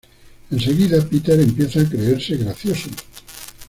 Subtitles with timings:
[0.51, 2.89] Enseguida Peter empieza a creerse gracioso.